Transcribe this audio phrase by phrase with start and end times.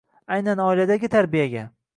[0.37, 1.69] Aynan oiladagi tarbiyaga.